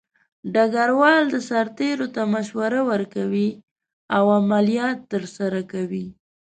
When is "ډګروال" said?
0.53-1.23